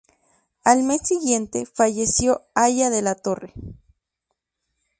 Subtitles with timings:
[0.63, 3.53] Al mes siguiente, falleció Haya de la Torre.